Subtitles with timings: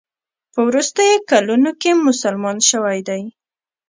[0.53, 3.23] په وروستیو کلونو کې مسلمان شوی دی.